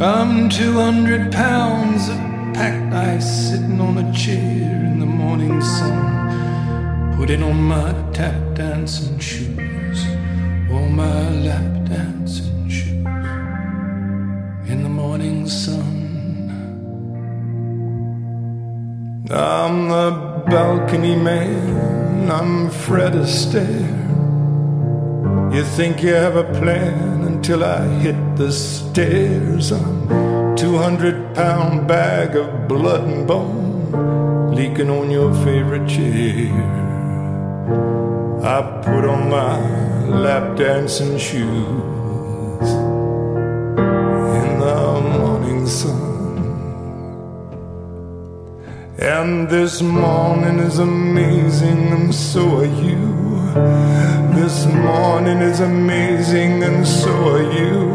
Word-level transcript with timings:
I'm 0.00 0.48
200 0.48 1.30
pounds 1.30 2.08
of 2.08 2.16
packed 2.52 2.92
ice 2.92 3.50
sitting 3.50 3.80
on 3.80 3.96
a 3.96 4.12
chair 4.12 4.84
in 4.84 4.98
the 4.98 5.06
morning 5.06 5.62
sun, 5.62 7.14
putting 7.16 7.44
on 7.44 7.62
my 7.62 7.92
tap 8.12 8.56
dancing 8.56 9.20
shoes, 9.20 10.04
or 10.68 10.88
my 10.88 11.30
lap 11.30 11.88
dancing 11.88 12.68
shoes 12.68 13.06
in 14.68 14.82
the 14.82 14.88
morning 14.88 15.48
sun. 15.48 16.02
I'm 19.30 19.88
the 19.88 20.42
balcony 20.48 21.14
man, 21.14 22.28
I'm 22.32 22.68
Fred 22.68 23.12
Astaire. 23.12 24.02
You 25.54 25.62
think 25.62 26.02
you 26.02 26.14
have 26.14 26.34
a 26.34 26.52
plan 26.58 27.13
until 27.44 27.62
I 27.62 27.86
hit 28.00 28.36
the 28.36 28.50
stairs. 28.50 29.70
I'm 29.70 30.56
200 30.56 31.34
pound 31.34 31.86
bag 31.86 32.36
of 32.36 32.66
blood 32.66 33.04
and 33.04 33.28
bone 33.28 34.54
leaking 34.54 34.88
on 34.88 35.10
your 35.10 35.30
favorite 35.44 35.86
chair. 35.86 36.48
I 38.42 38.80
put 38.82 39.04
on 39.04 39.28
my 39.28 39.60
lap 40.08 40.56
dancing 40.56 41.18
shoes 41.18 42.68
in 44.40 44.48
the 44.64 45.00
morning 45.18 45.66
sun. 45.66 46.00
And 48.96 49.50
this 49.50 49.82
morning 49.82 50.60
is 50.60 50.78
amazing, 50.78 51.92
and 51.92 52.14
so 52.14 52.60
are 52.60 52.64
you. 52.64 54.23
This 54.54 54.66
morning 54.66 55.38
is 55.38 55.58
amazing, 55.58 56.62
and 56.62 56.86
so 56.86 57.10
are 57.10 57.42
you. 57.42 57.90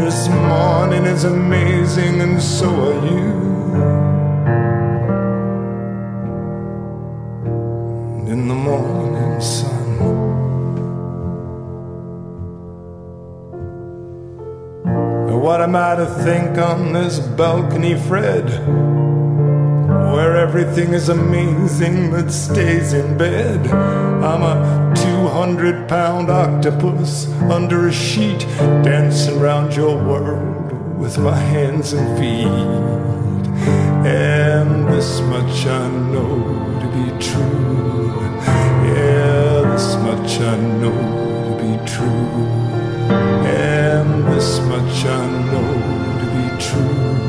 This 0.00 0.28
morning 0.28 1.04
is 1.06 1.24
amazing, 1.24 2.20
and 2.20 2.40
so 2.40 2.70
are 2.70 3.04
you. 3.04 3.32
In 8.30 8.46
the 8.46 8.54
morning 8.54 9.40
sun. 9.40 9.96
What 15.40 15.60
am 15.60 15.74
I 15.74 15.96
to 15.96 16.06
think 16.06 16.58
on 16.58 16.92
this 16.92 17.18
balcony, 17.18 17.96
Fred? 17.98 18.46
Where 20.12 20.36
everything 20.36 20.92
is 20.92 21.08
amazing 21.08 22.10
that 22.12 22.30
stays 22.30 22.92
in 22.92 23.16
bed. 23.18 23.66
I'm 23.70 24.42
a 24.42 24.94
200 24.96 25.88
pound 25.88 26.30
octopus 26.30 27.28
under 27.50 27.88
a 27.88 27.92
sheet, 27.92 28.40
dancing 28.82 29.38
around 29.38 29.74
your 29.74 29.96
world 29.96 30.98
with 30.98 31.18
my 31.18 31.36
hands 31.36 31.92
and 31.92 32.18
feet. 32.18 33.46
And 34.06 34.88
this 34.88 35.20
much 35.22 35.66
I 35.66 35.88
know 36.12 36.78
to 36.80 36.86
be 36.96 37.24
true. 37.24 38.20
Yeah, 38.86 39.72
this 39.72 39.96
much 39.96 40.40
I 40.40 40.56
know 40.80 40.98
to 41.46 41.52
be 41.62 41.72
true. 41.90 42.46
And 43.46 44.26
this 44.28 44.60
much 44.60 45.04
I 45.04 45.26
know 45.50 45.70
to 46.20 46.26
be 46.36 46.62
true. 46.62 47.25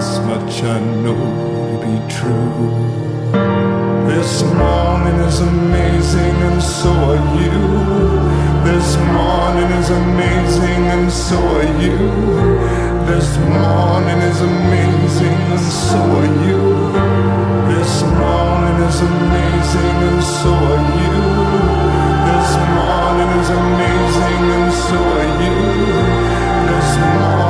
This 0.00 0.18
much 0.20 0.62
I 0.62 0.80
know 1.04 1.22
to 1.68 1.76
be 1.84 1.96
true. 2.08 2.72
This 4.08 4.42
morning 4.44 5.18
is 5.28 5.40
amazing, 5.40 6.36
and 6.48 6.62
so 6.62 6.90
are 7.12 7.24
you. 7.36 7.60
This 8.64 8.96
morning 8.96 9.70
is 9.80 9.90
amazing, 9.90 10.82
and 10.94 11.12
so 11.12 11.36
are 11.36 11.68
you. 11.84 11.98
This 13.10 13.28
morning 13.52 14.20
is 14.30 14.40
amazing, 14.40 15.38
and 15.52 15.68
so 15.68 15.98
are 16.20 16.32
you. 16.48 16.62
This 17.68 18.02
morning 18.20 18.78
is 18.88 19.00
amazing, 19.12 19.96
and 20.08 20.22
so 20.24 20.50
are 20.72 20.84
you. 21.02 21.18
This 22.30 22.50
morning 22.72 23.30
is 23.40 23.50
amazing, 23.62 24.44
and 24.56 24.72
so 24.72 24.98
are 25.20 25.30
you. 25.44 25.56
This 26.70 26.90
morning 26.96 27.49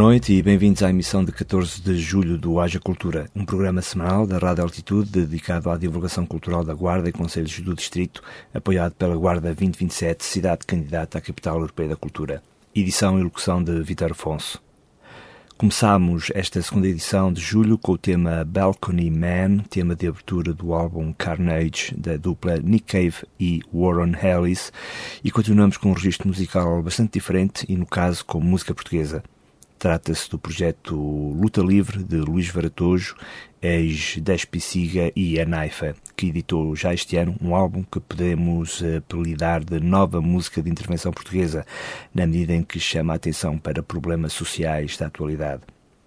noite 0.00 0.32
e 0.32 0.42
bem-vindos 0.42 0.82
à 0.82 0.88
emissão 0.88 1.22
de 1.22 1.30
14 1.30 1.82
de 1.82 1.94
julho 1.98 2.38
do 2.38 2.58
Haja 2.58 2.80
Cultura, 2.80 3.28
um 3.36 3.44
programa 3.44 3.82
semanal 3.82 4.26
da 4.26 4.38
Rádio 4.38 4.64
Altitude 4.64 5.10
dedicado 5.10 5.68
à 5.68 5.76
divulgação 5.76 6.24
cultural 6.24 6.64
da 6.64 6.72
Guarda 6.72 7.10
e 7.10 7.12
Conselhos 7.12 7.60
do 7.60 7.74
Distrito, 7.74 8.22
apoiado 8.54 8.94
pela 8.94 9.14
Guarda 9.14 9.48
2027, 9.48 10.24
cidade 10.24 10.64
candidata 10.64 11.18
à 11.18 11.20
Capital 11.20 11.56
Europeia 11.56 11.90
da 11.90 11.96
Cultura. 11.96 12.42
Edição 12.74 13.18
e 13.18 13.22
locução 13.22 13.62
de 13.62 13.82
Vitor 13.82 14.12
Afonso. 14.12 14.62
Começámos 15.58 16.30
esta 16.34 16.62
segunda 16.62 16.88
edição 16.88 17.30
de 17.30 17.42
julho 17.42 17.76
com 17.76 17.92
o 17.92 17.98
tema 17.98 18.42
Balcony 18.42 19.10
Man, 19.10 19.58
tema 19.68 19.94
de 19.94 20.08
abertura 20.08 20.54
do 20.54 20.72
álbum 20.72 21.12
Carnage 21.12 21.94
da 21.94 22.16
dupla 22.16 22.56
Nick 22.56 22.86
Cave 22.86 23.26
e 23.38 23.60
Warren 23.70 24.14
Ellis, 24.22 24.72
e 25.22 25.30
continuamos 25.30 25.76
com 25.76 25.90
um 25.90 25.94
registro 25.94 26.26
musical 26.26 26.82
bastante 26.82 27.12
diferente 27.12 27.66
e, 27.68 27.76
no 27.76 27.84
caso, 27.84 28.24
com 28.24 28.40
música 28.40 28.72
portuguesa. 28.72 29.22
Trata-se 29.80 30.28
do 30.28 30.38
projeto 30.38 30.94
Luta 30.94 31.62
Livre 31.62 32.04
de 32.04 32.18
Luís 32.18 32.50
Varatojo, 32.50 33.16
ex-Despiciga 33.62 35.10
e 35.16 35.40
Anaifa, 35.40 35.96
que 36.14 36.26
editou 36.26 36.76
já 36.76 36.92
este 36.92 37.16
ano 37.16 37.34
um 37.40 37.54
álbum 37.54 37.82
que 37.82 37.98
podemos 37.98 38.82
apelidar 38.98 39.64
de 39.64 39.80
nova 39.80 40.20
música 40.20 40.62
de 40.62 40.68
intervenção 40.68 41.10
portuguesa, 41.10 41.64
na 42.14 42.26
medida 42.26 42.52
em 42.52 42.62
que 42.62 42.78
chama 42.78 43.14
a 43.14 43.16
atenção 43.16 43.56
para 43.56 43.82
problemas 43.82 44.34
sociais 44.34 44.98
da 44.98 45.06
atualidade. 45.06 45.62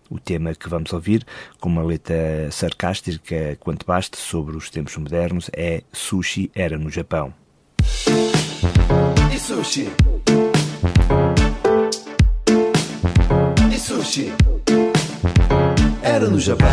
O 0.07 0.19
tema 0.19 0.53
que 0.53 0.69
vamos 0.69 0.93
ouvir, 0.93 1.25
com 1.59 1.67
uma 1.67 1.81
letra 1.81 2.51
sarcástica 2.51 3.57
quanto 3.59 3.87
baste 3.87 4.19
sobre 4.19 4.55
os 4.55 4.69
tempos 4.69 4.95
modernos, 4.97 5.49
é 5.51 5.81
Sushi 5.91 6.51
era 6.53 6.77
no 6.77 6.91
Japão. 6.91 7.33
E 9.33 9.39
sushi? 9.39 9.89
Era 16.03 16.27
no 16.27 16.37
Japão. 16.37 16.67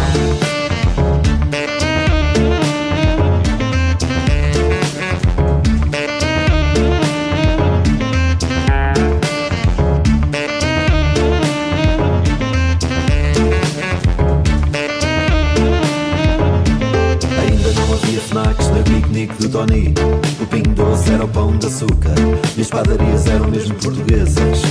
do 19.38 19.48
Tony. 19.48 19.94
O 20.40 20.46
pinho 20.46 20.74
doce 20.74 21.12
era 21.12 21.24
o 21.24 21.28
pão 21.28 21.56
de 21.56 21.66
açúcar 21.66 22.14
e 22.56 22.60
as 22.60 22.68
padarias 22.68 23.26
eram 23.26 23.48
mesmo 23.48 23.74
portuguesas. 23.76 24.62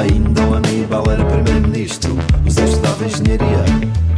Ainda 0.00 0.42
o 0.42 0.54
Aníbal 0.54 1.04
era 1.10 1.24
primeiro-ministro, 1.24 2.16
o 2.46 2.50
Zé 2.50 2.64
estudava 2.64 3.04
engenharia 3.04 3.64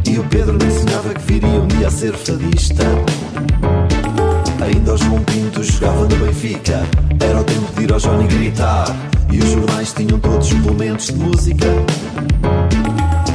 e 0.09 0.17
o 0.17 0.23
Pedro 0.23 0.53
me 0.53 0.65
ensinava 0.65 1.13
que 1.13 1.21
viria 1.21 1.49
um 1.49 1.67
dia 1.67 1.87
a 1.87 1.91
ser 1.91 2.13
fadista. 2.13 2.83
Ainda 4.63 4.93
o 4.93 4.97
João 4.97 5.21
Pinto 5.23 5.61
jogava 5.61 6.07
no 6.07 6.15
Benfica, 6.15 6.81
era 7.19 7.39
o 7.39 7.43
tempo 7.43 7.73
de 7.75 7.83
ir 7.83 7.91
ao 7.91 7.99
Johnny 7.99 8.27
gritar 8.27 8.85
e 9.31 9.39
os 9.39 9.49
jornais 9.51 9.93
tinham 9.93 10.19
todos 10.19 10.47
suplementos 10.47 11.07
de 11.07 11.15
música. 11.15 11.67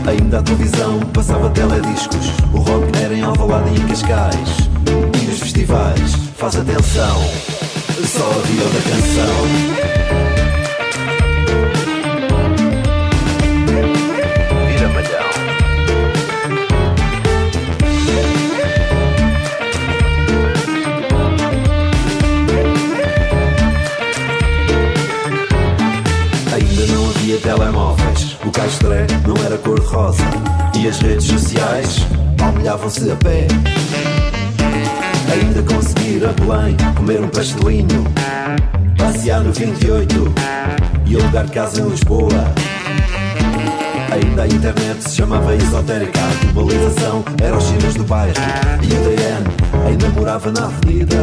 Ainda 0.07 0.39
a 0.39 0.43
televisão 0.43 1.01
passava 1.13 1.51
telediscos, 1.51 2.33
o 2.55 2.59
rock 2.59 2.99
era 2.99 3.15
em 3.15 3.23
Alvalade 3.23 3.71
e 3.75 3.79
em 3.79 3.87
Cascais 3.87 4.69
festivais, 5.39 6.15
faz 6.37 6.57
atenção, 6.57 7.23
só 8.05 8.31
a 8.31 8.39
via 8.47 8.65
da 8.65 8.81
canção. 8.91 10.38
Palmilhavam-se 32.89 33.11
a 33.11 33.17
pé. 33.17 33.47
Ainda 35.31 35.63
conseguir 35.63 36.25
a 36.25 36.33
Belém 36.33 36.77
Comer 36.97 37.21
um 37.21 37.29
pastelinho 37.29 38.05
Passear 38.97 39.43
no 39.43 39.53
28 39.53 40.35
E 41.07 41.17
alugar 41.17 41.51
casa 41.51 41.83
em 41.83 41.89
Lisboa. 41.89 42.53
Ainda 44.11 44.43
a 44.43 44.47
internet 44.47 45.03
se 45.03 45.17
chamava 45.17 45.55
esotérica 45.55 46.19
A 46.19 46.53
globalização 46.53 47.23
era 47.43 47.57
os 47.57 47.65
chinos 47.65 47.95
do 47.95 48.05
bairro 48.05 48.35
E 48.83 48.87
o 48.87 49.17
DN 49.17 49.87
ainda 49.87 50.09
morava 50.09 50.51
na 50.51 50.65
avenida. 50.65 51.17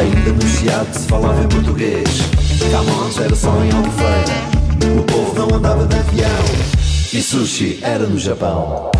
Ainda 0.00 0.32
no 0.32 0.48
Chiado 0.48 0.94
se 0.94 1.08
falava 1.08 1.42
em 1.42 1.48
português. 1.48 2.08
Camões 2.70 3.18
era 3.18 3.34
só 3.34 3.52
em 3.64 3.72
Albufeira. 3.72 4.98
O 4.98 5.02
povo 5.02 5.34
não 5.34 5.56
andava 5.56 5.86
de 5.86 5.96
avião 5.96 6.44
E 7.12 7.20
sushi 7.20 7.80
era 7.82 8.06
no 8.06 8.18
Japão 8.18 8.90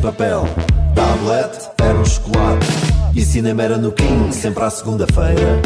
papel. 0.00 0.44
Tablet 0.94 1.70
era 1.82 1.98
um 1.98 2.04
chocolate. 2.04 2.66
E 3.14 3.22
cinema 3.22 3.62
era 3.62 3.76
no 3.76 3.92
King, 3.92 4.32
sempre 4.34 4.64
à 4.64 4.70
segunda-feira. 4.70 5.60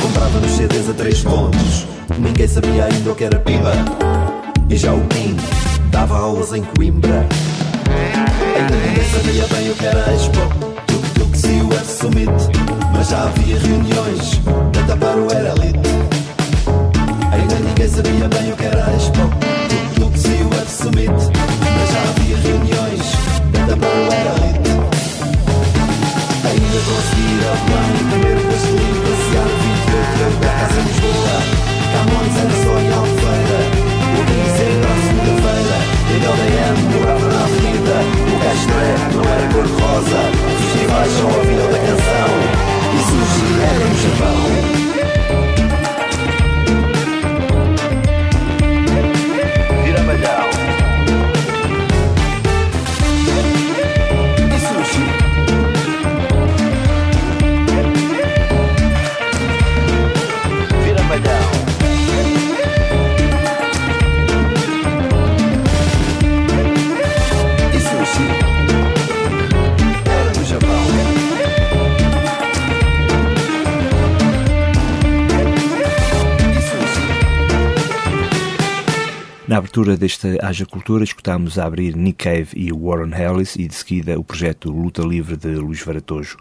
Comprava 0.00 0.40
nos 0.40 0.52
CDs 0.52 0.90
a 0.90 0.94
três 0.94 1.22
pontos. 1.22 1.86
Ninguém 2.18 2.48
sabia 2.48 2.84
ainda 2.84 3.10
o 3.10 3.14
que 3.14 3.24
era 3.24 3.38
piba. 3.38 3.72
E 4.68 4.76
já 4.76 4.92
o 4.92 5.00
King 5.08 5.40
dava 5.90 6.18
aulas 6.18 6.52
em 6.52 6.62
Coimbra. 6.62 7.26
Ainda 8.56 8.76
ninguém 8.76 9.04
sabia 9.10 9.46
bem 9.56 9.70
o 9.70 9.74
que 9.74 9.86
era 9.86 10.14
Expo. 10.14 10.40
Tuk 10.86 11.10
Tuk 11.18 11.38
se 11.38 11.48
o 11.48 11.72
F 11.72 11.86
Summit. 11.86 12.30
Mas 12.92 13.08
já 13.08 13.24
havia 13.24 13.58
reuniões 13.58 14.40
para 14.72 14.82
tapar 14.84 15.16
o 15.16 15.32
era 15.32 15.48
elite. 15.50 15.88
Ainda 17.32 17.54
ninguém 17.54 17.88
sabia 17.88 18.28
bem 18.28 18.52
o 18.52 18.56
que 18.56 18.64
era 18.64 18.94
Expo. 18.94 19.55
Conseguir 26.86 27.42
a 27.42 27.54
Belém 27.66 28.04
Comer 28.10 28.36
um 28.38 28.46
pastelinho, 28.50 29.02
passear 29.02 29.48
28 29.50 30.20
euros 30.22 30.38
da 30.38 30.48
casa 30.48 30.80
em 30.80 30.86
Lisboa 30.86 31.66
Camões 31.92 32.36
só 32.62 32.74
em 32.78 32.92
Albufeira 32.92 33.60
O 34.06 34.22
dia 34.26 34.48
sempre 34.56 34.86
à 34.86 34.96
segunda-feira. 35.06 35.76
E 36.06 36.18
da 36.20 36.28
LDM 36.30 36.78
morava 36.94 37.26
na 37.26 37.44
avenida 37.44 37.96
O 38.26 38.38
Castré 38.42 38.90
não 39.14 39.24
era 39.32 39.46
cor-de-rosa. 39.52 40.20
Festivais 40.58 41.12
só 41.12 41.26
ouviam 41.26 41.68
da 41.70 41.78
canção. 41.78 42.30
E 42.94 43.00
sushi 43.06 43.48
era 43.62 43.84
no 43.86 43.96
Japão 44.02 44.85
abertura 79.76 79.96
desta 79.96 80.38
Haja 80.40 80.64
Cultura, 80.64 81.04
escutámos 81.04 81.58
a 81.58 81.66
abrir 81.66 81.94
Nick 81.94 82.24
Cave 82.24 82.48
e 82.56 82.72
Warren 82.72 83.12
Ellis 83.12 83.56
e 83.56 83.68
de 83.68 83.74
seguida 83.74 84.18
o 84.18 84.24
projeto 84.24 84.72
Luta 84.72 85.02
Livre 85.02 85.36
de 85.36 85.48
Luís 85.48 85.82
Varatojo. 85.82 86.38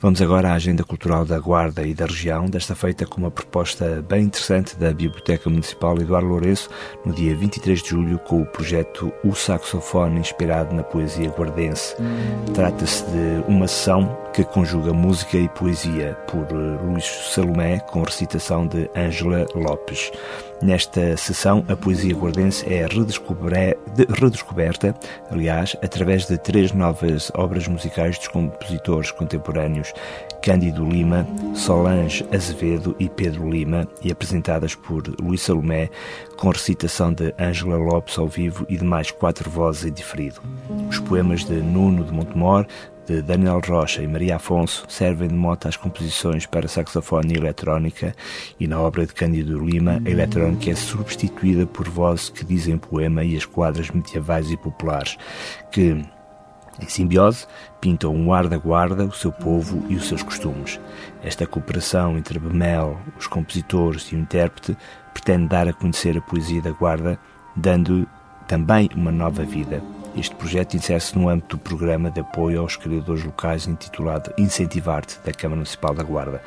Vamos 0.00 0.20
agora 0.20 0.50
à 0.50 0.52
agenda 0.52 0.84
cultural 0.84 1.24
da 1.24 1.40
Guarda 1.40 1.82
e 1.82 1.94
da 1.94 2.04
região, 2.04 2.46
desta 2.46 2.74
feita 2.74 3.06
com 3.06 3.22
uma 3.22 3.30
proposta 3.30 4.04
bem 4.06 4.24
interessante 4.24 4.76
da 4.76 4.92
Biblioteca 4.92 5.48
Municipal 5.48 5.98
Eduardo 5.98 6.28
Lourenço, 6.28 6.68
no 7.06 7.14
dia 7.14 7.34
23 7.34 7.82
de 7.82 7.88
julho, 7.88 8.18
com 8.18 8.42
o 8.42 8.46
projeto 8.46 9.10
O 9.24 9.34
Saxofone, 9.34 10.20
inspirado 10.20 10.74
na 10.74 10.82
poesia 10.82 11.30
guardense. 11.30 11.96
Trata-se 12.52 13.02
de 13.06 13.44
uma 13.48 13.66
sessão 13.66 14.14
que 14.38 14.44
conjuga 14.44 14.92
música 14.92 15.36
e 15.36 15.48
poesia, 15.48 16.16
por 16.28 16.46
Luís 16.52 17.04
Salomé, 17.34 17.80
com 17.80 18.02
recitação 18.02 18.68
de 18.68 18.88
Ângela 18.94 19.44
Lopes. 19.52 20.12
Nesta 20.62 21.16
sessão, 21.16 21.64
a 21.68 21.74
poesia 21.74 22.14
guardense 22.14 22.64
é 22.72 22.86
redescoberta, 22.86 24.94
aliás, 25.28 25.74
através 25.82 26.26
de 26.26 26.38
três 26.38 26.72
novas 26.72 27.32
obras 27.34 27.66
musicais 27.66 28.16
dos 28.16 28.28
compositores 28.28 29.10
contemporâneos 29.10 29.88
contemporâneos 29.88 29.92
Cândido 30.40 30.88
Lima, 30.88 31.26
Solange 31.54 32.24
Azevedo 32.32 32.94
e 32.98 33.08
Pedro 33.08 33.50
Lima, 33.50 33.88
e 34.02 34.12
apresentadas 34.12 34.74
por 34.74 35.02
Luís 35.20 35.42
Salomé, 35.42 35.90
com 36.36 36.50
recitação 36.50 37.12
de 37.12 37.34
Ângela 37.38 37.76
Lopes 37.76 38.18
ao 38.18 38.28
vivo 38.28 38.64
e 38.68 38.76
de 38.76 38.84
mais 38.84 39.10
quatro 39.10 39.50
vozes 39.50 39.84
em 39.84 39.92
diferido. 39.92 40.40
Os 40.88 40.98
poemas 41.00 41.44
de 41.44 41.54
Nuno 41.54 42.04
de 42.04 42.12
Montemor, 42.12 42.66
de 43.08 43.22
Daniel 43.22 43.62
Rocha 43.66 44.02
e 44.02 44.06
Maria 44.06 44.36
Afonso 44.36 44.84
servem 44.86 45.28
de 45.28 45.34
mote 45.34 45.66
às 45.66 45.78
composições 45.78 46.44
para 46.44 46.68
saxofone 46.68 47.32
e 47.32 47.36
eletrónica, 47.38 48.14
e 48.60 48.66
na 48.66 48.78
obra 48.78 49.06
de 49.06 49.14
Cândido 49.14 49.58
Lima, 49.64 50.02
a 50.04 50.10
eletrónica 50.10 50.70
é 50.70 50.74
substituída 50.74 51.66
por 51.66 51.88
vozes 51.88 52.28
que 52.28 52.44
dizem 52.44 52.76
poema 52.76 53.24
e 53.24 53.34
as 53.34 53.46
quadras 53.46 53.90
medievais 53.90 54.50
e 54.50 54.58
populares, 54.58 55.16
que, 55.72 56.04
em 56.82 56.86
simbiose, 56.86 57.46
pintam 57.80 58.14
um 58.14 58.30
ar 58.30 58.46
da 58.46 58.58
guarda, 58.58 59.06
o 59.06 59.12
seu 59.12 59.32
povo 59.32 59.82
e 59.88 59.96
os 59.96 60.06
seus 60.06 60.22
costumes. 60.22 60.78
Esta 61.22 61.46
cooperação 61.46 62.18
entre 62.18 62.38
Bemel, 62.38 62.98
os 63.18 63.26
compositores 63.26 64.02
e 64.12 64.16
o 64.16 64.18
intérprete 64.18 64.76
pretende 65.14 65.48
dar 65.48 65.66
a 65.66 65.72
conhecer 65.72 66.18
a 66.18 66.20
poesia 66.20 66.60
da 66.60 66.72
guarda, 66.72 67.18
dando 67.56 68.06
também 68.46 68.90
uma 68.94 69.10
nova 69.10 69.44
vida 69.44 69.82
este 70.18 70.34
projeto 70.34 70.74
insere-se 70.76 71.16
no 71.16 71.28
âmbito 71.28 71.56
do 71.56 71.62
programa 71.62 72.10
de 72.10 72.20
apoio 72.20 72.60
aos 72.60 72.76
criadores 72.76 73.24
locais 73.24 73.66
intitulado 73.66 74.32
Incentivar-te 74.36 75.18
da 75.24 75.32
Câmara 75.32 75.56
Municipal 75.56 75.94
da 75.94 76.02
Guarda. 76.02 76.42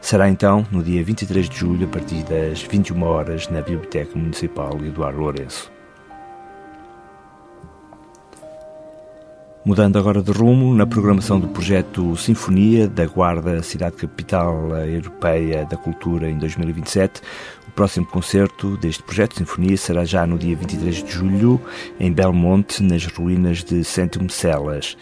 Será 0.00 0.28
então 0.28 0.66
no 0.70 0.82
dia 0.82 1.02
23 1.02 1.48
de 1.48 1.56
julho, 1.56 1.86
a 1.86 1.90
partir 1.90 2.22
das 2.24 2.62
21 2.62 3.02
horas, 3.04 3.48
na 3.48 3.60
Biblioteca 3.60 4.18
Municipal 4.18 4.76
Eduardo 4.84 5.20
Lourenço. 5.20 5.72
Mudando 9.64 9.98
agora 9.98 10.22
de 10.22 10.30
rumo, 10.30 10.74
na 10.74 10.86
programação 10.86 11.40
do 11.40 11.48
projeto 11.48 12.14
Sinfonia 12.16 12.86
da 12.86 13.06
Guarda, 13.06 13.62
cidade 13.62 13.96
capital 13.96 14.76
europeia 14.76 15.64
da 15.64 15.76
cultura 15.78 16.28
em 16.28 16.36
2027, 16.36 17.22
próximo 17.74 18.06
concerto 18.06 18.76
deste 18.76 19.02
projeto 19.02 19.32
de 19.32 19.38
Sinfonia 19.38 19.76
será 19.76 20.04
já 20.04 20.26
no 20.26 20.38
dia 20.38 20.56
23 20.56 21.02
de 21.02 21.10
julho, 21.10 21.60
em 21.98 22.12
Belmonte, 22.12 22.82
nas 22.82 23.04
ruínas 23.06 23.64
de 23.64 23.82
Centum 23.84 24.28
Celas. 24.28 24.96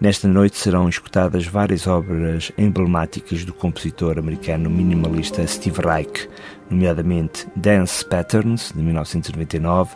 Nesta 0.00 0.28
noite 0.28 0.56
serão 0.56 0.88
escutadas 0.88 1.46
várias 1.46 1.86
obras 1.86 2.52
emblemáticas 2.56 3.44
do 3.44 3.52
compositor 3.52 4.18
americano 4.18 4.70
minimalista 4.70 5.44
Steve 5.46 5.80
Reich, 5.82 6.28
nomeadamente 6.70 7.48
Dance 7.56 8.04
Patterns, 8.04 8.72
de 8.72 8.80
1999, 8.82 9.90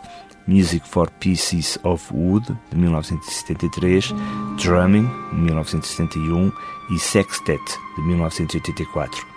Music 0.45 0.85
for 0.89 1.09
Pieces 1.19 1.77
of 1.83 2.05
Wood, 2.13 2.45
de 2.69 2.77
1973, 2.77 4.13
Drumming, 4.61 5.09
de 5.31 5.39
1971 5.39 6.51
e 6.91 6.99
Sextet, 6.99 7.61
de 7.95 8.01
1984. 8.01 9.32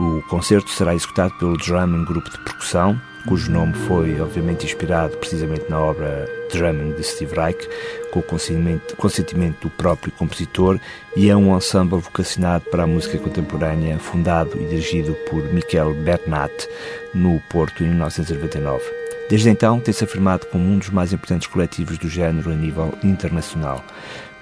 O 0.00 0.22
concerto 0.22 0.70
será 0.70 0.94
executado 0.94 1.34
pelo 1.34 1.58
Drumming 1.58 2.06
Grupo 2.06 2.30
de 2.30 2.38
Percussão, 2.38 2.98
cujo 3.26 3.50
nome 3.50 3.74
foi 3.74 4.18
obviamente 4.18 4.64
inspirado 4.64 5.14
precisamente 5.18 5.68
na 5.68 5.78
obra 5.78 6.26
Drumming 6.50 6.94
de 6.94 7.02
Steve 7.02 7.36
Reich, 7.36 7.68
com 8.10 8.20
o 8.20 8.22
consentimento, 8.22 8.96
consentimento 8.96 9.68
do 9.68 9.70
próprio 9.70 10.10
compositor, 10.12 10.80
e 11.14 11.28
é 11.28 11.36
um 11.36 11.54
ensemble 11.54 11.98
vocacionado 11.98 12.64
para 12.70 12.84
a 12.84 12.86
música 12.86 13.18
contemporânea, 13.18 13.98
fundado 13.98 14.56
e 14.58 14.64
dirigido 14.64 15.12
por 15.28 15.44
Michael 15.52 15.92
Bernat, 15.92 16.66
no 17.12 17.38
Porto, 17.50 17.84
em 17.84 17.88
1999. 17.88 19.09
Desde 19.30 19.48
então, 19.48 19.78
tem-se 19.78 20.02
afirmado 20.02 20.44
como 20.46 20.64
um 20.64 20.76
dos 20.76 20.90
mais 20.90 21.12
importantes 21.12 21.46
coletivos 21.46 21.96
do 21.98 22.08
género 22.08 22.50
a 22.50 22.54
nível 22.54 22.92
internacional. 23.00 23.80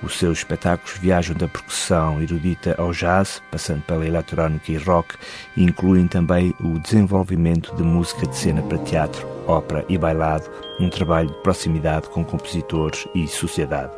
Os 0.02 0.18
seus 0.18 0.38
espetáculos 0.38 0.96
viajam 0.96 1.36
da 1.36 1.46
percussão 1.46 2.22
erudita 2.22 2.74
ao 2.78 2.90
jazz, 2.92 3.42
passando 3.50 3.82
pela 3.82 4.06
eletrónica 4.06 4.72
e 4.72 4.78
rock, 4.78 5.14
e 5.54 5.62
incluem 5.62 6.08
também 6.08 6.54
o 6.58 6.78
desenvolvimento 6.78 7.76
de 7.76 7.82
música 7.82 8.26
de 8.26 8.34
cena 8.34 8.62
para 8.62 8.78
teatro, 8.78 9.28
ópera 9.46 9.84
e 9.90 9.98
bailado, 9.98 10.50
um 10.80 10.88
trabalho 10.88 11.28
de 11.28 11.42
proximidade 11.42 12.08
com 12.08 12.24
compositores 12.24 13.06
e 13.14 13.28
sociedade. 13.28 13.92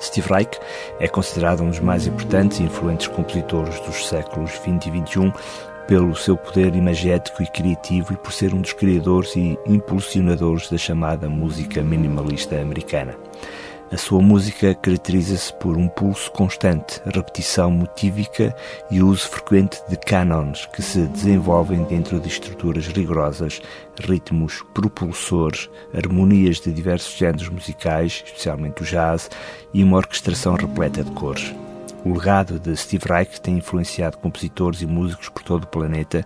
Steve 0.00 0.28
Reich 0.28 0.58
é 1.00 1.08
considerado 1.08 1.62
um 1.62 1.70
dos 1.70 1.80
mais 1.80 2.06
importantes 2.06 2.60
e 2.60 2.62
influentes 2.62 3.08
compositores 3.08 3.80
dos 3.80 4.06
séculos 4.06 4.52
XX 4.52 4.86
e 4.86 5.06
XXI 5.06 5.32
pelo 5.88 6.14
seu 6.14 6.36
poder 6.36 6.76
imagético 6.76 7.42
e 7.42 7.46
criativo 7.46 8.12
e 8.12 8.16
por 8.16 8.30
ser 8.30 8.52
um 8.54 8.60
dos 8.60 8.74
criadores 8.74 9.34
e 9.34 9.58
impulsionadores 9.66 10.70
da 10.70 10.76
chamada 10.76 11.28
música 11.30 11.82
minimalista 11.82 12.60
americana. 12.60 13.16
A 13.90 13.96
sua 13.96 14.20
música 14.20 14.74
caracteriza-se 14.74 15.50
por 15.54 15.78
um 15.78 15.88
pulso 15.88 16.30
constante, 16.32 17.00
repetição 17.06 17.70
motívica 17.70 18.54
e 18.90 19.02
uso 19.02 19.26
frequente 19.30 19.80
de 19.88 19.96
cânones 19.96 20.66
que 20.66 20.82
se 20.82 21.06
desenvolvem 21.06 21.82
dentro 21.84 22.20
de 22.20 22.28
estruturas 22.28 22.86
rigorosas, 22.88 23.62
ritmos 23.98 24.62
propulsores, 24.74 25.70
harmonias 25.94 26.60
de 26.60 26.70
diversos 26.70 27.16
géneros 27.16 27.48
musicais, 27.48 28.22
especialmente 28.26 28.82
o 28.82 28.84
jazz, 28.84 29.30
e 29.72 29.82
uma 29.82 29.96
orquestração 29.96 30.54
repleta 30.54 31.02
de 31.02 31.10
cores. 31.12 31.54
O 32.04 32.12
legado 32.12 32.58
de 32.58 32.76
Steve 32.76 33.04
Reich 33.08 33.40
tem 33.40 33.58
influenciado 33.58 34.18
compositores 34.18 34.82
e 34.82 34.86
músicos 34.86 35.28
por 35.28 35.42
todo 35.42 35.64
o 35.64 35.68
planeta 35.68 36.24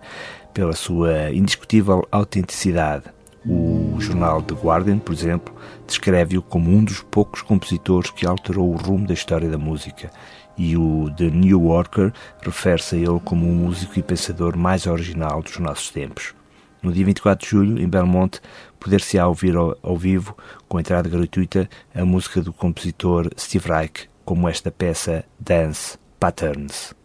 pela 0.53 0.73
sua 0.73 1.31
indiscutível 1.31 2.07
autenticidade 2.11 3.05
o 3.45 3.97
jornal 3.99 4.41
The 4.41 4.53
Guardian, 4.53 4.99
por 4.99 5.13
exemplo, 5.13 5.53
descreve-o 5.85 6.41
como 6.41 6.71
um 6.71 6.83
dos 6.83 7.01
poucos 7.01 7.41
compositores 7.41 8.09
que 8.11 8.25
alterou 8.25 8.71
o 8.71 8.77
rumo 8.77 9.05
da 9.05 9.13
história 9.13 9.49
da 9.49 9.57
música, 9.57 10.09
e 10.57 10.77
o 10.77 11.09
The 11.17 11.29
New 11.29 11.67
Yorker 11.67 12.13
refere-se 12.41 12.95
a 12.95 12.99
ele 12.99 13.19
como 13.23 13.47
um 13.47 13.53
músico 13.53 13.99
e 13.99 14.03
pensador 14.03 14.55
mais 14.55 14.85
original 14.85 15.41
dos 15.41 15.57
nossos 15.57 15.89
tempos. 15.89 16.33
No 16.81 16.91
dia 16.91 17.05
24 17.05 17.45
de 17.45 17.51
julho, 17.51 17.81
em 17.81 17.87
Belmonte, 17.87 18.41
poder-se-á 18.79 19.27
ouvir 19.27 19.55
ao, 19.55 19.77
ao 19.81 19.97
vivo, 19.97 20.37
com 20.67 20.79
entrada 20.79 21.09
gratuita, 21.09 21.69
a 21.95 22.05
música 22.05 22.41
do 22.41 22.51
compositor 22.51 23.29
Steve 23.37 23.67
Reich, 23.67 24.09
como 24.25 24.49
esta 24.49 24.71
peça 24.71 25.25
Dance 25.39 25.97
Patterns. 26.19 26.95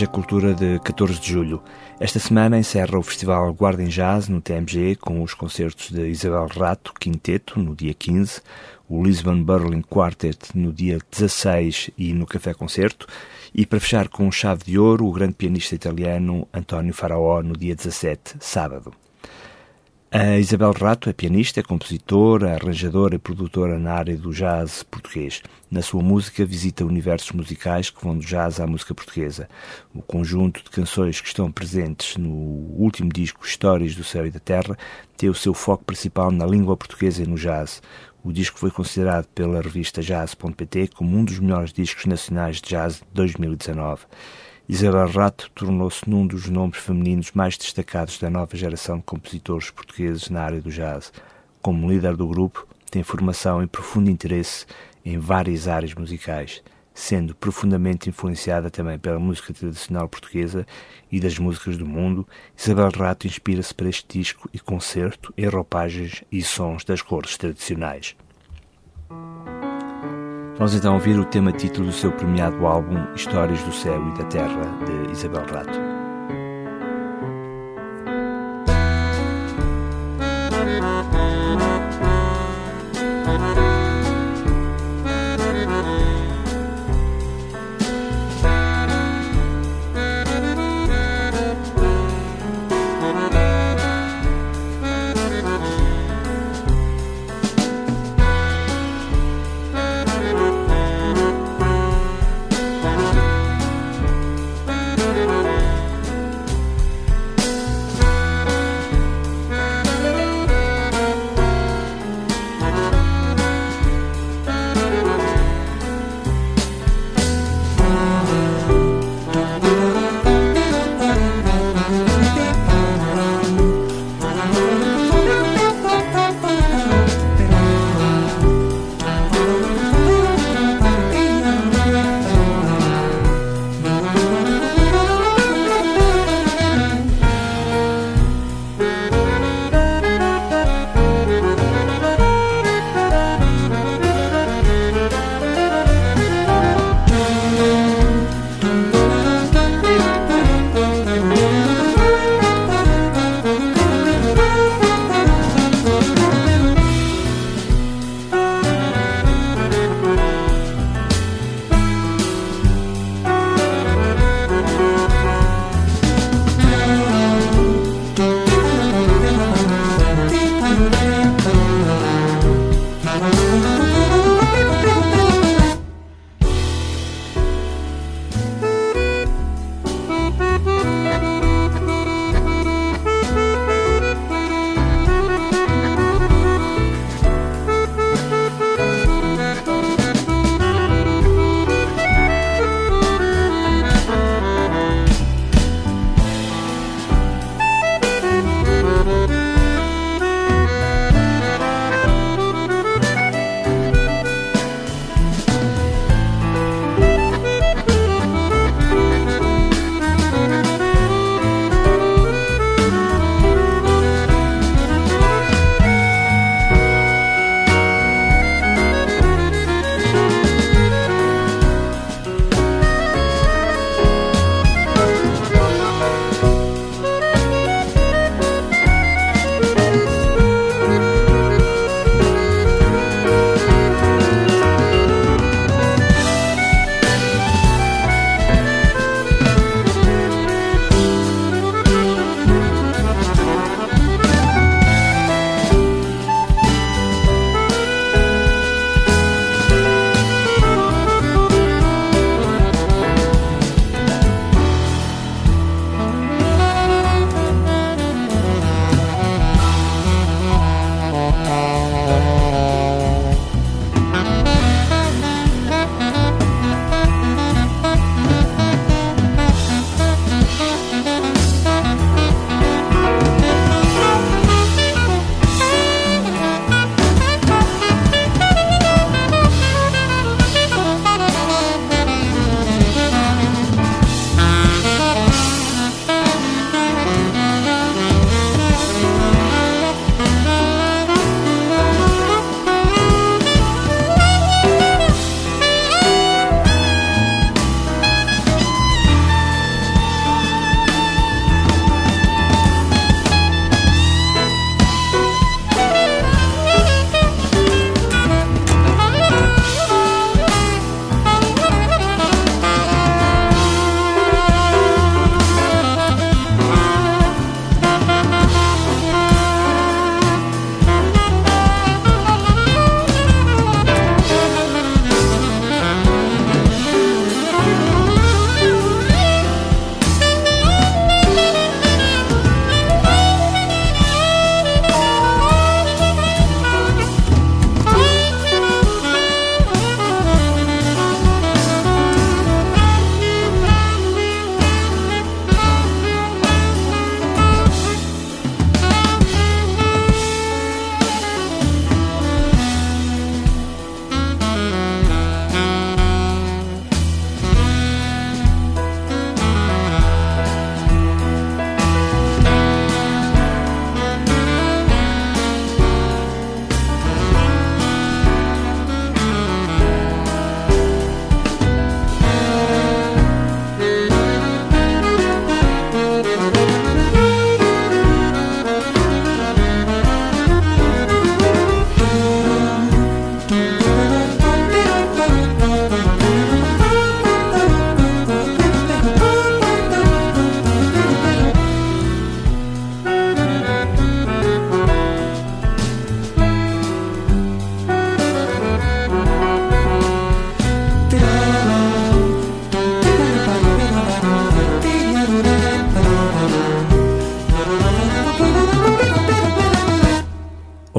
Haja 0.00 0.06
Cultura 0.06 0.54
de 0.54 0.78
14 0.78 1.20
de 1.20 1.30
julho. 1.30 1.62
Esta 2.00 2.18
semana 2.18 2.58
encerra 2.58 2.98
o 2.98 3.02
Festival 3.02 3.52
Guarda 3.52 3.82
em 3.82 3.88
Jazz 3.88 4.28
no 4.28 4.40
TMG 4.40 4.96
com 4.96 5.22
os 5.22 5.34
concertos 5.34 5.90
de 5.90 6.08
Isabel 6.08 6.46
Rato, 6.46 6.94
Quinteto, 6.98 7.60
no 7.60 7.76
dia 7.76 7.92
15, 7.92 8.40
o 8.88 9.04
Lisbon 9.04 9.44
Berlin 9.44 9.82
Quartet 9.82 10.56
no 10.56 10.72
dia 10.72 10.98
16 11.10 11.90
e 11.98 12.14
no 12.14 12.24
Café 12.24 12.54
Concerto, 12.54 13.06
e 13.54 13.66
para 13.66 13.78
fechar 13.78 14.08
com 14.08 14.32
chave 14.32 14.64
de 14.64 14.78
ouro, 14.78 15.04
o 15.04 15.12
grande 15.12 15.34
pianista 15.34 15.74
italiano 15.74 16.48
António 16.50 16.94
Faraó 16.94 17.42
no 17.42 17.54
dia 17.54 17.76
17, 17.76 18.36
sábado. 18.40 18.94
A 20.12 20.38
Isabel 20.38 20.72
Rato 20.72 21.08
é 21.08 21.12
pianista, 21.12 21.62
compositora, 21.62 22.56
arranjadora 22.56 23.14
e 23.14 23.18
produtora 23.18 23.78
na 23.78 23.92
área 23.92 24.16
do 24.16 24.32
jazz 24.32 24.82
português. 24.82 25.40
Na 25.70 25.82
sua 25.82 26.02
música 26.02 26.44
visita 26.44 26.84
universos 26.84 27.30
musicais 27.30 27.90
que 27.90 28.02
vão 28.02 28.18
do 28.18 28.24
jazz 28.24 28.58
à 28.58 28.66
música 28.66 28.92
portuguesa. 28.92 29.48
O 29.94 30.02
conjunto 30.02 30.64
de 30.64 30.70
canções 30.70 31.20
que 31.20 31.28
estão 31.28 31.52
presentes 31.52 32.16
no 32.16 32.28
último 32.28 33.08
disco 33.08 33.46
Histórias 33.46 33.94
do 33.94 34.02
Céu 34.02 34.26
e 34.26 34.32
da 34.32 34.40
Terra 34.40 34.76
tem 35.16 35.30
o 35.30 35.34
seu 35.34 35.54
foco 35.54 35.84
principal 35.84 36.32
na 36.32 36.44
língua 36.44 36.76
portuguesa 36.76 37.22
e 37.22 37.26
no 37.26 37.36
jazz. 37.36 37.80
O 38.24 38.32
disco 38.32 38.58
foi 38.58 38.72
considerado 38.72 39.26
pela 39.28 39.62
revista 39.62 40.02
Jazz.pt 40.02 40.88
como 40.88 41.16
um 41.16 41.24
dos 41.24 41.38
melhores 41.38 41.72
discos 41.72 42.06
nacionais 42.06 42.56
de 42.56 42.70
jazz 42.70 42.96
de 42.96 43.06
2019. 43.14 44.06
Isabel 44.72 45.08
Rato 45.08 45.50
tornou-se 45.52 46.08
num 46.08 46.24
dos 46.24 46.48
nomes 46.48 46.78
femininos 46.78 47.32
mais 47.32 47.58
destacados 47.58 48.20
da 48.20 48.30
nova 48.30 48.56
geração 48.56 48.98
de 48.98 49.02
compositores 49.02 49.68
portugueses 49.68 50.30
na 50.30 50.42
área 50.42 50.60
do 50.60 50.70
jazz. 50.70 51.12
Como 51.60 51.90
líder 51.90 52.14
do 52.14 52.28
grupo, 52.28 52.68
tem 52.88 53.02
formação 53.02 53.64
e 53.64 53.66
profundo 53.66 54.08
interesse 54.08 54.66
em 55.04 55.18
várias 55.18 55.66
áreas 55.66 55.92
musicais, 55.92 56.62
sendo 56.94 57.34
profundamente 57.34 58.08
influenciada 58.08 58.70
também 58.70 58.96
pela 58.96 59.18
música 59.18 59.52
tradicional 59.52 60.08
portuguesa 60.08 60.64
e 61.10 61.18
das 61.18 61.36
músicas 61.36 61.76
do 61.76 61.84
mundo. 61.84 62.24
Isabel 62.56 62.90
Rato 62.96 63.26
inspira-se 63.26 63.74
para 63.74 63.88
este 63.88 64.20
disco 64.20 64.48
e 64.54 64.60
concerto 64.60 65.34
em 65.36 65.48
roupagens 65.48 66.22
e 66.30 66.44
sons 66.44 66.84
das 66.84 67.02
cores 67.02 67.36
tradicionais. 67.36 68.14
Vamos 70.60 70.74
então 70.74 70.92
ouvir 70.92 71.18
o 71.18 71.24
tema 71.24 71.50
título 71.52 71.86
do 71.86 71.92
seu 71.92 72.12
premiado 72.12 72.66
álbum 72.66 73.02
Histórias 73.14 73.62
do 73.62 73.72
Céu 73.72 74.06
e 74.10 74.18
da 74.18 74.24
Terra, 74.24 74.60
de 74.84 75.10
Isabel 75.10 75.46
Rato. 75.46 75.99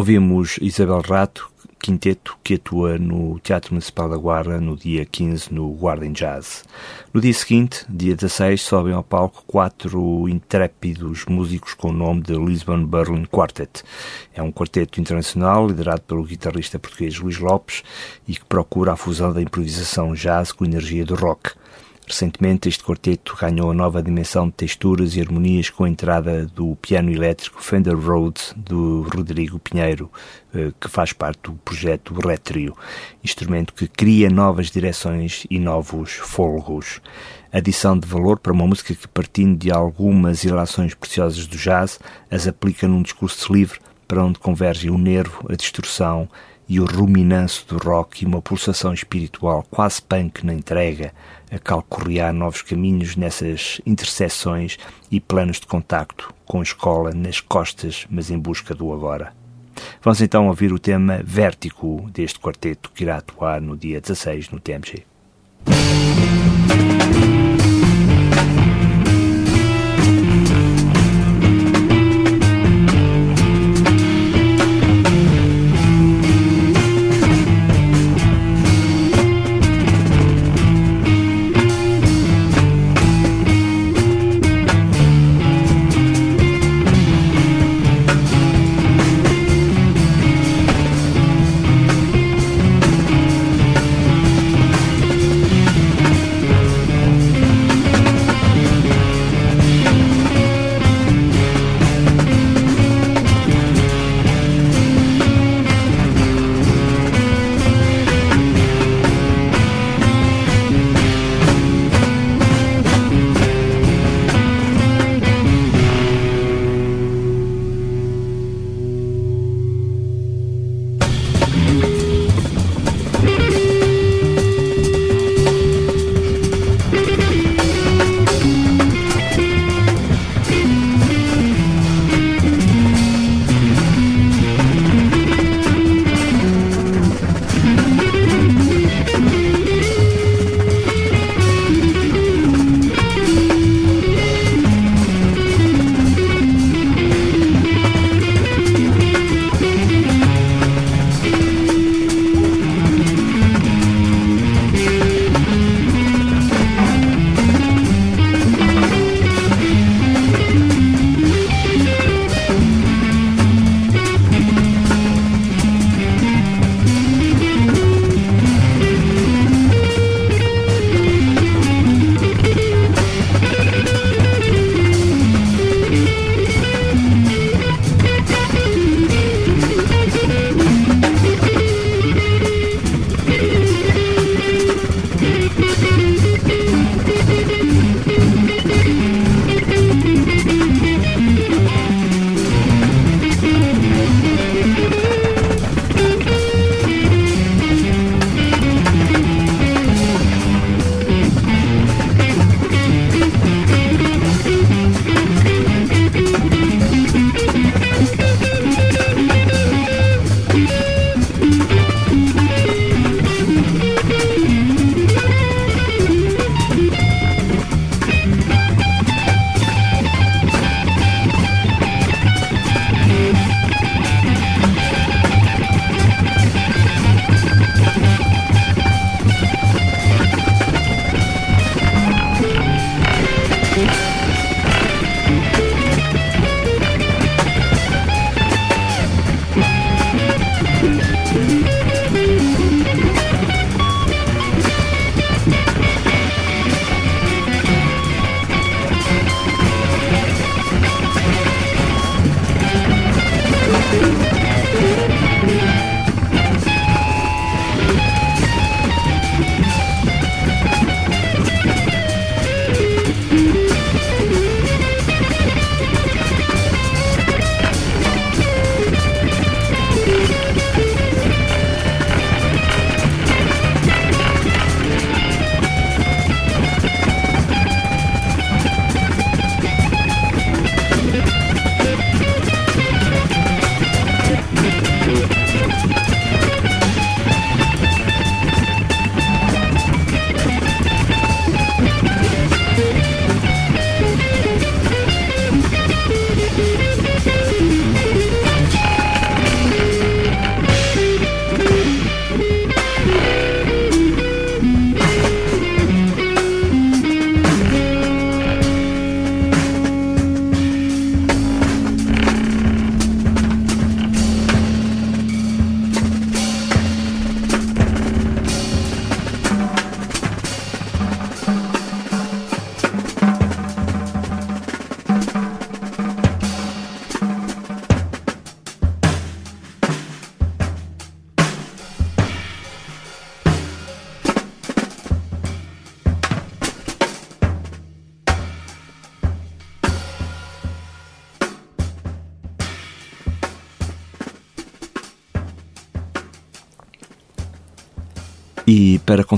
Ouvimos 0.01 0.57
Isabel 0.59 0.99
Rato, 1.01 1.47
quinteto 1.79 2.35
que 2.43 2.55
atua 2.55 2.97
no 2.97 3.39
Teatro 3.39 3.75
Municipal 3.75 4.09
da 4.09 4.17
Guarda 4.17 4.59
no 4.59 4.75
dia 4.75 5.05
15 5.05 5.53
no 5.53 5.69
Guarda 5.73 6.09
Jazz. 6.09 6.65
No 7.13 7.21
dia 7.21 7.31
seguinte, 7.31 7.85
dia 7.87 8.15
16, 8.15 8.59
sobem 8.63 8.95
ao 8.95 9.03
palco 9.03 9.43
quatro 9.45 10.27
intrépidos 10.27 11.25
músicos 11.27 11.75
com 11.75 11.89
o 11.89 11.93
nome 11.93 12.23
de 12.23 12.33
Lisbon 12.33 12.83
Berlin 12.83 13.25
Quartet. 13.25 13.83
É 14.33 14.41
um 14.41 14.51
quarteto 14.51 14.99
internacional 14.99 15.67
liderado 15.67 16.01
pelo 16.01 16.23
guitarrista 16.23 16.79
português 16.79 17.19
Luís 17.19 17.37
Lopes 17.37 17.83
e 18.27 18.33
que 18.33 18.45
procura 18.45 18.93
a 18.93 18.97
fusão 18.97 19.31
da 19.31 19.39
improvisação 19.39 20.15
jazz 20.15 20.51
com 20.51 20.63
a 20.63 20.67
energia 20.67 21.05
do 21.05 21.13
rock. 21.13 21.51
Recentemente, 22.11 22.67
este 22.67 22.83
quarteto 22.83 23.37
ganhou 23.39 23.71
a 23.71 23.73
nova 23.73 24.03
dimensão 24.03 24.47
de 24.47 24.51
texturas 24.51 25.15
e 25.15 25.21
harmonias 25.21 25.69
com 25.69 25.85
a 25.85 25.89
entrada 25.89 26.45
do 26.45 26.75
piano 26.75 27.09
elétrico 27.09 27.63
Fender 27.63 27.97
Rhodes 27.97 28.53
do 28.53 29.03
Rodrigo 29.15 29.57
Pinheiro, 29.57 30.11
eh, 30.53 30.73
que 30.77 30.89
faz 30.89 31.13
parte 31.13 31.43
do 31.43 31.53
projeto 31.53 32.13
Retrio, 32.13 32.75
instrumento 33.23 33.73
que 33.73 33.87
cria 33.87 34.29
novas 34.29 34.69
direções 34.69 35.47
e 35.49 35.57
novos 35.57 36.11
folgos. 36.11 36.99
Adição 37.49 37.97
de 37.97 38.05
valor 38.05 38.39
para 38.39 38.51
uma 38.51 38.67
música 38.67 38.93
que, 38.93 39.07
partindo 39.07 39.57
de 39.57 39.71
algumas 39.71 40.43
ilações 40.43 40.93
preciosas 40.93 41.47
do 41.47 41.55
jazz, 41.55 41.97
as 42.29 42.45
aplica 42.45 42.89
num 42.89 43.01
discurso 43.01 43.53
livre 43.53 43.79
para 44.05 44.21
onde 44.21 44.37
convergem 44.37 44.91
o 44.91 44.97
nervo, 44.97 45.45
a 45.49 45.55
distorção 45.55 46.27
e 46.71 46.79
o 46.79 46.85
ruminanço 46.85 47.65
do 47.67 47.77
rock 47.77 48.23
e 48.23 48.25
uma 48.25 48.41
pulsação 48.41 48.93
espiritual 48.93 49.67
quase 49.69 50.01
punk 50.01 50.45
na 50.45 50.53
entrega, 50.53 51.13
a 51.51 51.59
calcorrear 51.59 52.31
novos 52.31 52.61
caminhos 52.61 53.17
nessas 53.17 53.81
interseções 53.85 54.77
e 55.11 55.19
planos 55.19 55.59
de 55.59 55.67
contacto 55.67 56.33
com 56.45 56.61
a 56.61 56.63
escola 56.63 57.11
nas 57.13 57.41
costas, 57.41 58.07
mas 58.09 58.31
em 58.31 58.39
busca 58.39 58.73
do 58.73 58.93
agora. 58.93 59.33
Vamos 60.01 60.21
então 60.21 60.47
ouvir 60.47 60.71
o 60.71 60.79
tema 60.79 61.19
Vértigo 61.25 62.09
deste 62.09 62.39
quarteto 62.39 62.89
que 62.95 63.03
irá 63.03 63.17
atuar 63.17 63.59
no 63.59 63.75
dia 63.75 63.99
16 63.99 64.51
no 64.51 64.59
TMG. 64.61 65.03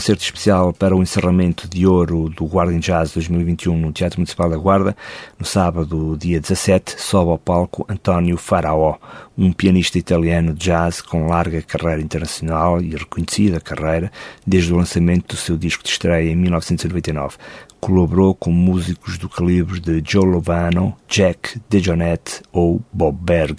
Concerto 0.04 0.24
especial 0.24 0.74
para 0.74 0.94
o 0.94 1.02
encerramento 1.02 1.66
de 1.66 1.88
ouro 1.88 2.28
do 2.28 2.46
Guarda 2.46 2.74
em 2.74 2.80
Jazz 2.80 3.14
2021 3.14 3.78
no 3.78 3.94
Teatro 3.94 4.20
Municipal 4.20 4.50
da 4.50 4.58
Guarda. 4.58 4.98
No 5.40 5.46
sábado, 5.46 6.18
dia 6.18 6.42
17, 6.42 7.02
sobe 7.02 7.32
ao 7.32 7.38
palco 7.38 7.86
António 7.88 8.36
Faraó, 8.36 8.98
um 9.38 9.52
pianista 9.52 9.98
italiano 9.98 10.54
de 10.54 10.66
jazz 10.66 11.02
com 11.02 11.28
larga 11.28 11.62
carreira 11.62 12.02
internacional 12.02 12.82
e 12.82 12.96
reconhecida 12.96 13.60
carreira 13.60 14.12
desde 14.46 14.74
o 14.74 14.78
lançamento 14.78 15.36
do 15.36 15.38
seu 15.38 15.58
disco 15.58 15.84
de 15.84 15.90
estreia 15.90 16.32
em 16.32 16.36
1999 16.36 17.38
colaborou 17.84 18.34
com 18.34 18.50
músicos 18.50 19.18
do 19.18 19.28
calibre 19.28 19.78
de 19.78 20.02
Joe 20.10 20.26
Lovano, 20.26 20.96
Jack 21.06 21.60
DeJohnette 21.70 22.42
ou 22.50 22.82
Bob 22.94 23.18
Berg. 23.22 23.58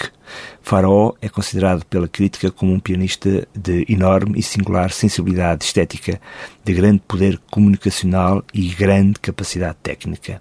Faraó 0.62 1.12
é 1.20 1.28
considerado 1.28 1.84
pela 1.84 2.08
crítica 2.08 2.50
como 2.50 2.72
um 2.72 2.80
pianista 2.80 3.46
de 3.54 3.84
enorme 3.86 4.38
e 4.38 4.42
singular 4.42 4.90
sensibilidade 4.92 5.66
estética, 5.66 6.18
de 6.64 6.72
grande 6.72 7.02
poder 7.06 7.38
comunicacional 7.50 8.42
e 8.54 8.68
grande 8.68 9.20
capacidade 9.20 9.76
técnica. 9.82 10.40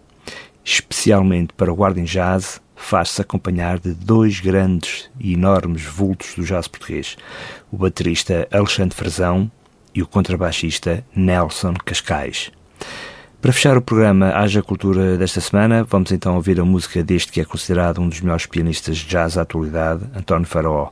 Especialmente 0.64 1.54
para 1.54 1.72
o 1.72 1.76
Guardian 1.76 2.06
Jazz, 2.06 2.62
faz-se 2.76 3.22
acompanhar 3.22 3.80
de 3.80 3.94
dois 3.94 4.40
grandes 4.40 5.10
e 5.20 5.34
enormes 5.34 5.84
vultos 5.84 6.36
do 6.36 6.44
jazz 6.44 6.68
português, 6.68 7.18
o 7.72 7.78
baterista 7.78 8.48
Alexandre 8.52 8.96
Frazão 8.96 9.52
e 9.94 10.02
o 10.02 10.08
contrabaixista 10.08 11.06
Nelson 11.16 11.74
Cascais. 11.86 12.52
Para 13.42 13.52
fechar 13.52 13.78
o 13.78 13.82
programa 13.82 14.32
Haja 14.34 14.64
Cultura 14.64 15.18
desta 15.18 15.42
semana, 15.42 15.84
vamos 15.84 16.12
então 16.14 16.36
ouvir 16.36 16.62
a 16.62 16.66
música 16.66 17.04
deste 17.04 17.32
que 17.32 17.42
é 17.42 17.46
considerado 17.46 18.00
um 18.00 18.08
dos 18.08 18.22
melhores 18.22 18.46
pianistas 18.46 18.98
de 18.98 19.08
jazz 19.08 19.36
da 19.36 19.42
atualidade, 19.42 20.06
António 20.16 20.48
Faraó. 20.48 20.90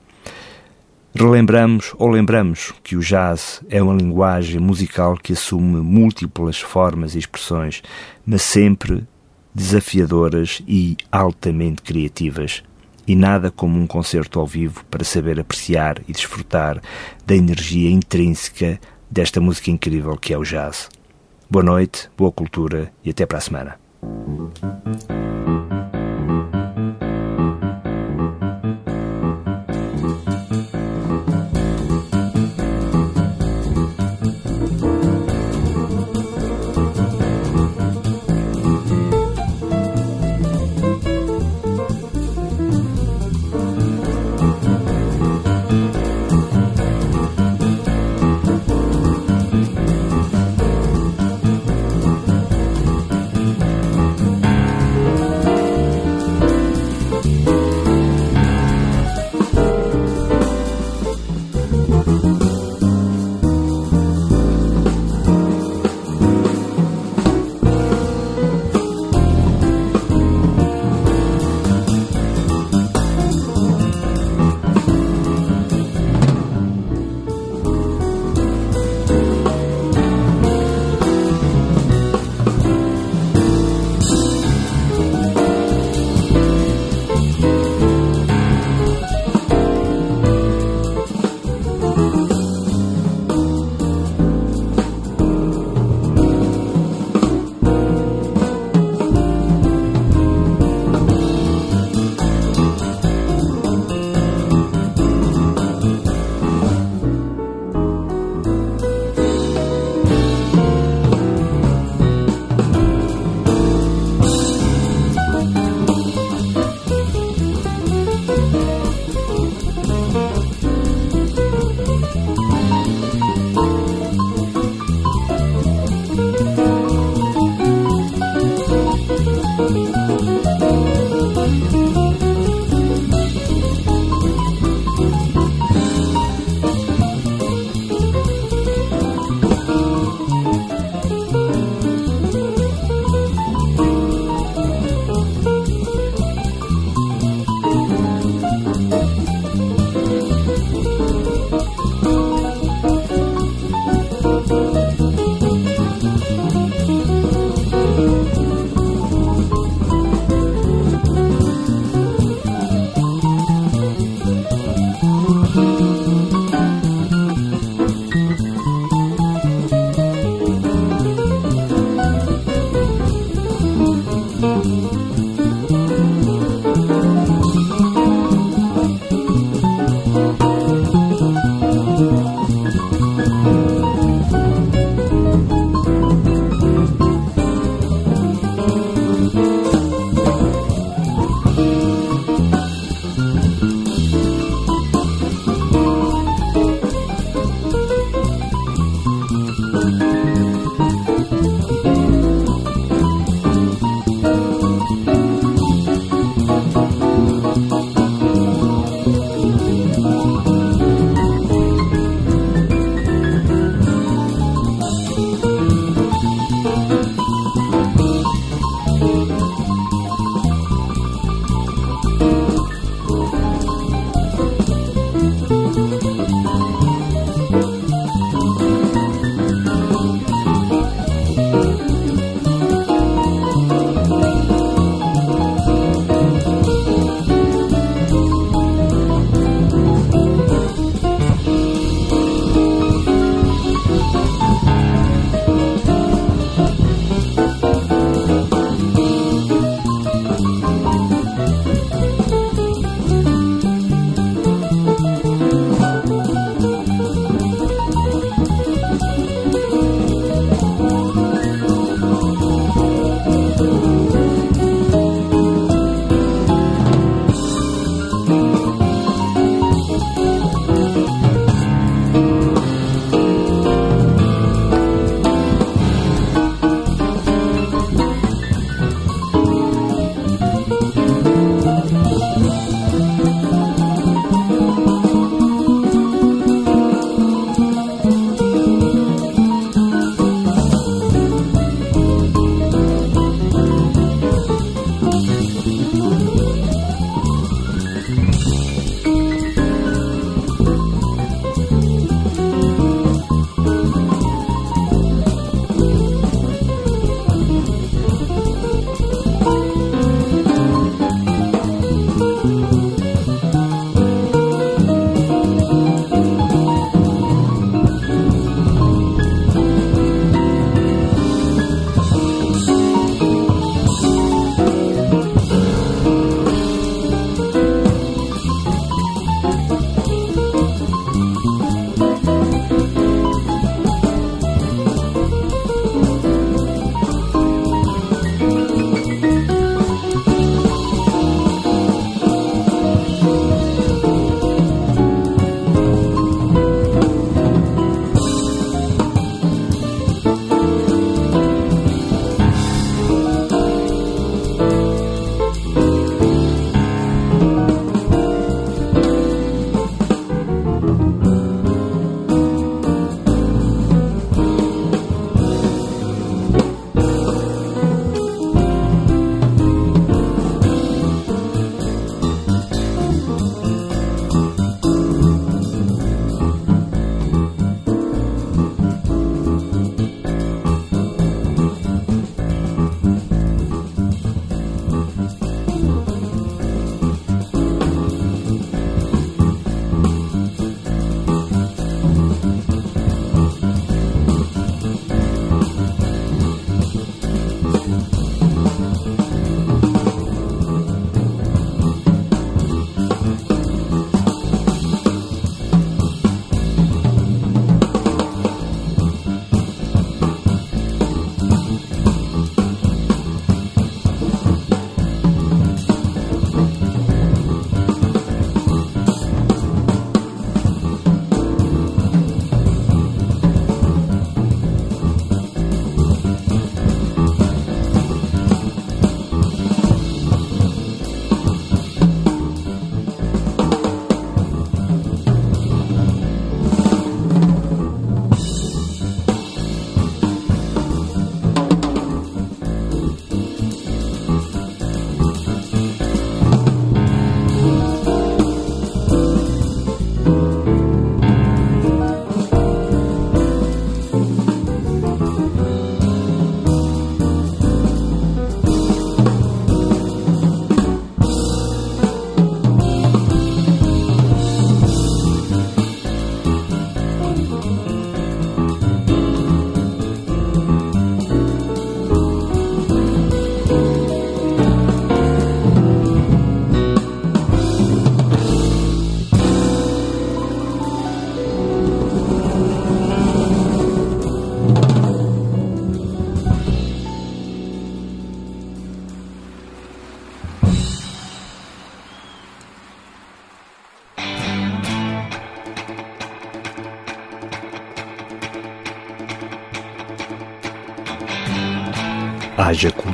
Relembramos 1.16 1.94
ou 1.98 2.10
lembramos 2.10 2.74
que 2.84 2.96
o 2.96 3.00
jazz 3.00 3.62
é 3.70 3.82
uma 3.82 3.94
linguagem 3.94 4.60
musical 4.60 5.18
que 5.18 5.34
assume 5.34 5.82
múltiplas 5.82 6.60
formas 6.60 7.16
e 7.16 7.20
expressões, 7.20 7.82
mas 8.26 8.42
sempre 8.42 9.06
desafiadoras 9.54 10.62
e 10.68 10.98
altamente 11.12 11.82
criativas. 11.82 12.64
E 13.08 13.16
nada 13.16 13.52
como 13.52 13.80
um 13.80 13.88
concerto 13.88 14.40
ao 14.40 14.48
vivo 14.48 14.86
para 14.86 15.04
saber 15.04 15.40
apreciar 15.40 16.02
e 16.08 16.14
desfrutar 16.14 16.82
da 17.26 17.36
energia 17.36 17.90
intrínseca 17.90 18.80
desta 19.10 19.42
música 19.42 19.72
incrível 19.72 20.16
que 20.16 20.34
é 20.34 20.38
o 20.38 20.44
jazz. 20.44 20.88
Boa 21.50 21.64
noite, 21.64 22.10
boa 22.18 22.32
cultura 22.32 22.94
e 23.04 23.10
até 23.10 23.26
para 23.26 23.40
a 23.40 23.42
semana. 23.42 23.80